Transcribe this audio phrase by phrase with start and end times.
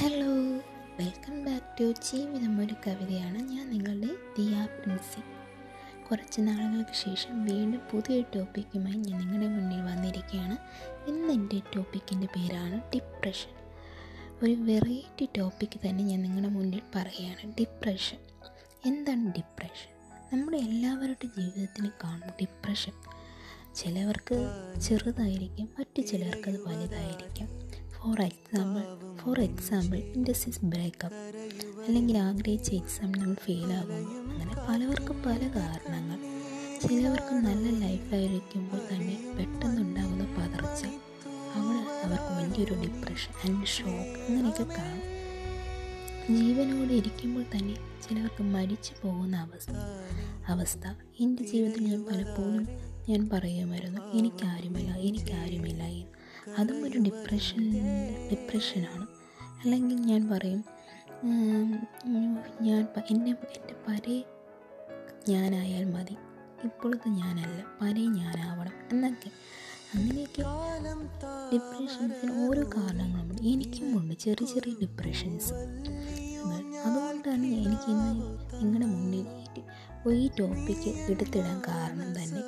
[0.00, 0.26] Hello
[1.00, 3.38] welcome back to ജീവിതം ഒരു കവിതയാണ്.
[3.38, 5.20] ഞാൻ നിങ്ങളുടെ ദിയ പ്രിൻസി.
[6.10, 10.56] കുറച്ച് നാളുകൾക്ക് ശേഷം വീണ്ടും പുതിയ ടോപ്പിക്കുമായി ഞാൻ നിങ്ങളുടെ മുന്നിൽ വന്നിരിക്കുകയാണ്.
[11.10, 13.50] ഇന്ന് എന്റെ ടോപ്പിക്കിന്റെ പേരാണ് ഡിപ്രഷൻ.
[14.42, 17.52] ഒരു വെറൈറ്റി ടോപ്പിക്ക് തന്നെ ഞാൻ നിങ്ങളുടെ മുന്നിൽ പറയുകയാണ്.
[17.52, 18.18] ഡിപ്രഷൻ.
[18.86, 19.92] എന്താണ് ഡിപ്രഷൻ?
[20.32, 22.92] നമ്മുടെ എല്ലാവരുടെ ജീവിതത്തിന് കാണും ഡിപ്രഷൻ.
[23.74, 27.67] ചിലവർക്ക് ചെറുതായിരിക്കും മറ്റു ചിലർക്ക് അത് വലുതായിരിക്കും.
[27.98, 28.82] For example
[29.16, 31.16] for example industries breakup
[31.88, 36.18] അല്ലെങ്കിൽ ആഗ്രഹിച്ച എക്സാം നമ്മൾ ഫെയിലാകുന്നു അങ്ങനെ പലവർക്കും പല കാരണങ്ങൾ.
[36.88, 40.84] ചിലവർക്ക് നല്ല ലൈഫായിരിക്കുമ്പോൾ തന്നെ പെട്ടെന്നുണ്ടാകുന്ന പതർച്ച.
[41.54, 45.18] അവിടെ അവർക്ക് വലിയൊരു ഡിപ്രഷൻ ആൻഡ് ഷോക്ക് അങ്ങനെയൊക്കെ കാണും.
[46.36, 49.72] ജീവനോടെ ഇരിക്കുമ്പോൾ തന്നെ ചിലവർക്ക് മരിച്ചു പോകുന്ന അവസ്ഥ.
[50.48, 50.86] അവസ്ഥ.
[51.20, 52.68] എന്റെ ജീവിതത്തിൽ ഞാൻ പലപ്പോഴും
[53.08, 55.67] ഞാൻ പറയുമായിരുന്നു എനിക്കാരുമില്ല എനിക്കാരുമില്ല.
[56.56, 57.62] അതും ഒരു ഡിപ്രഷൻ
[58.30, 59.06] ഡിപ്രഷനാണ്
[59.62, 60.64] അല്ലെങ്കിൽ ഞാൻ പറയും
[62.60, 64.16] ഞാൻ എന്നെ എന്റെ പരേ
[65.28, 66.16] ഞാനായാൽ മതി.
[66.64, 67.64] ഇപ്പോഴത്തെ ഞാനല്ല.
[67.80, 68.72] പരേ ഞാനാവണം.
[68.92, 69.30] എന്നൊക്കെ.
[69.94, 70.42] അങ്ങനെയൊക്കെ
[71.52, 75.52] ഡിപ്രഷൻസിന് ഓരോ കാരണങ്ങളുമുണ്ട് എനിക്കുമുണ്ട് ചെറിയ ചെറിയ ഡിപ്രഷൻസ്
[76.84, 78.12] അതുകൊണ്ടാണ് എനിക്ക് ഇന്ന്
[78.62, 79.26] നിങ്ങളുടെ മുന്നിൽ
[80.14, 82.42] ഈ ടോപ്പിക്ക് എടുത്തിടാൻ കാരണം തന്നെ.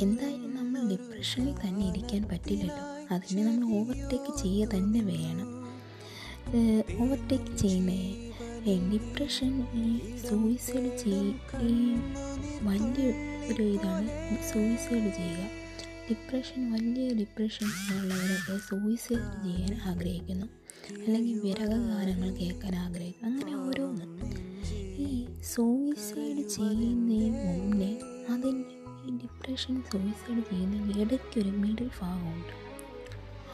[0.00, 0.50] എന്തായാലും
[0.90, 2.84] ഡിപ്രഷനിൽ തന്നെ ഇരിക്കാൻ പറ്റില്ലല്ലോ.
[3.14, 5.48] അതിനെ നമ്മൾ ഓവർടേക്ക് ചെയ്യുക തന്നെ വേണം.
[7.02, 8.02] ഓവർടേക്ക് ചെയ്യുന്നേ
[8.92, 11.94] ഡിപ്രഷൻ ഈ സൂയിസൈഡ് ചെയ്യുക ഈ
[12.62, 13.06] വലിയ
[13.52, 14.08] ഒരു ഇതാണ്
[14.52, 15.46] സൂയിസൈഡ് ചെയ്യുക.
[16.10, 17.66] ഡിപ്രഷൻ വലിയ ഡിപ്രഷൻ
[17.98, 20.46] ഉള്ളവരൊക്കെ സൂയിസൈഡ് ചെയ്യാൻ ആഗ്രഹിക്കുന്നു.
[21.06, 23.30] അല്ലെങ്കിൽ വിരകഗാനങ്ങൾ കേൾക്കാൻ ആഗ്രഹിക്കുന്നു.
[23.30, 24.06] അങ്ങനെ ഓരോന്ന്.
[25.02, 27.49] ഈ സൂയിസൈഡ് ചെയ്യുന്നതിന്
[29.60, 32.52] ഡിപ്രഷൻ സൂയിസൈഡ് ചെയ്യുന്ന ഇടയ്ക്കൊരു മിഡിൽ ഭാഗമുണ്ട്.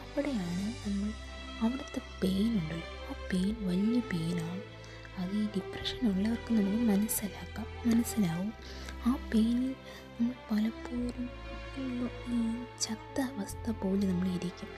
[0.01, 1.09] അവിടെയാണ് നമ്മൾ
[1.61, 4.61] അവിടുത്തെ പെയിൻ ഉണ്ടല്ലോ ആ പെയിൻ വലിയ പെയിനാണ്
[5.17, 7.67] അത് ഈ ഡിപ്രഷൻ ഉള്ളവർക്ക് നമുക്ക് മനസ്സിലാക്കാം.
[7.89, 8.53] മനസ്സിലാവും.
[9.07, 9.75] ആ പെയിനിൽ
[10.17, 11.29] നമ്മൾ പലപ്പോഴും
[12.81, 14.69] ചത്ത അവസ്ഥ പോലെ നമ്മൾ ഇരിക്കും.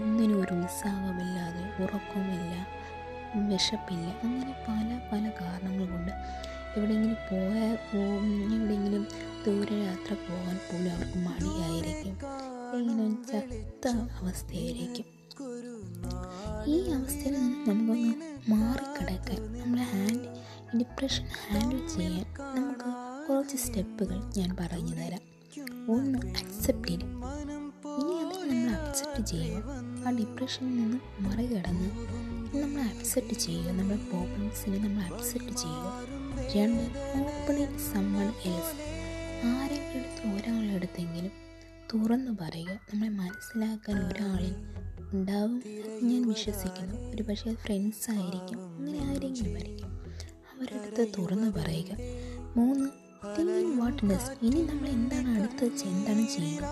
[0.00, 2.54] ഒന്നിനും ഒരു ഉത്സാഹമില്ലാതെ ഉറക്കമില്ല
[3.50, 4.06] വിശപ്പില്ല.
[4.24, 6.12] അങ്ങനെ പല പല കാരണങ്ങൾ കൊണ്ട്
[6.76, 7.76] എവിടെയെങ്കിലും പോയാൽ
[8.56, 9.04] എവിടെയെങ്കിലും
[9.46, 12.14] ദൂരയാത്ര പോകാൻ പോലും അവർക്ക് മടിയായിരിക്കും.
[12.76, 13.84] എങ്ങനെ ചത്ത
[14.18, 15.06] അവസ്ഥയായിരിക്കും
[16.66, 20.28] ഈ അവസ്ഥയിൽ നിന്ന് നമുക്കൊന്ന് മാറിക്കിടക്കാൻ നമ്മളെ ഹാൻഡ്
[20.78, 22.26] ഡിപ്രഷൻ ഹാൻഡിൽ ചെയ്യാൻ
[22.56, 22.90] നമുക്ക്
[23.28, 25.22] കുറച്ച് സ്റ്റെപ്പുകൾ ഞാൻ പറഞ്ഞു തരാം.
[25.94, 27.12] ഒന്ന് അക്സെപ്റ്റ് ചെയ്യും
[28.00, 29.62] ഇനി അത് നമ്മൾ അക്സെപ്റ്റ് ചെയ്യുക
[30.06, 31.90] ആ ഡിപ്രഷനിൽ നിന്ന് മറികടന്ന്
[32.62, 33.70] നമ്മൾ അക്സെപ്റ്റ് ചെയ്യുക.
[33.70, 35.86] നമ്മുടെ പ്രോബ്ലംസിനെ നമ്മൾ അക്സെപ്റ്റ് ചെയ്യുക.
[36.56, 36.84] രണ്ട്
[37.18, 38.74] ഓപ്പണിങ് സമ്മൺ എൽസ്
[39.46, 41.32] ആരെങ്കിലും അടുത്ത് ഒരാളെടുത്തെങ്കിലും
[41.94, 42.72] തുറന്നു പറയുക.
[42.92, 44.54] നമ്മളെ മനസ്സിലാക്കാൻ ഒരാളിൽ
[45.12, 45.62] ഉണ്ടാവും.
[46.02, 47.10] ഞാൻ വിശ്വസിക്കുന്നു.
[47.14, 48.58] ഒരു പക്ഷേ ഫ്രണ്ട്സ് ആയിരിക്കും.
[48.76, 49.90] അങ്ങനെ ആരെങ്കിലും ആയിരിക്കും
[50.52, 51.92] അവരടുത്ത് തുറന്നു പറയുക.
[52.56, 52.88] മൂന്ന്
[53.80, 54.04] വാട്ട്
[54.42, 56.64] ഇനി നമ്മൾ എന്താണ് അടുത്ത് എന്താണ് ചെയ്യുക?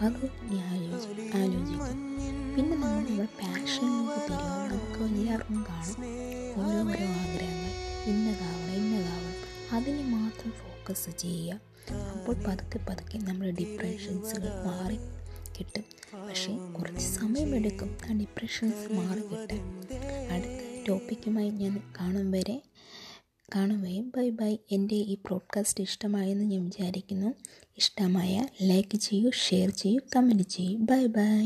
[0.00, 0.16] അത്
[0.50, 0.58] നീ
[2.54, 6.04] പിന്നെ നമ്മൾ നമ്മുടെ തിരികെ നമുക്ക് എല്ലാവർക്കും കാണും.
[6.58, 7.72] ഓരോരോ ആഗ്രഹങ്ങൾ.
[8.10, 9.36] ഇന്നതാവണം ഇന്നതാവണം.
[9.72, 10.52] അതിന് മാത്രം
[10.88, 11.54] ഫോക്കസ് ചെയ്യുക
[12.12, 14.96] അപ്പോൾ പതുക്കെ പതുക്കെ നമ്മുടെ ഡിപ്രഷൻസുകൾ മാറി
[15.56, 15.84] കിട്ടും.
[16.28, 19.60] പക്ഷേ കുറച്ച് സമയമെടുക്കും ആ ഡിപ്രഷൻസ് മാറി കിട്ടാൻ.
[20.32, 22.56] അടുത്ത ടോപ്പിക്കുമായി ഞാൻ കാണും വരെ
[23.56, 27.32] കാണുകയും ബൈ ബൈ എന്റെ ഈ പ്രോഡ്കാസ്റ്റ് ഇഷ്ടമായെന്ന് ഞാൻ വിചാരിക്കുന്നു.
[27.78, 30.78] ഇഷ്ടമായ ലൈക്ക് ചെയ്യൂ ഷെയർ ചെയ്യൂ കമന്റ് ചെയ്യൂ.
[30.90, 31.44] Bye bye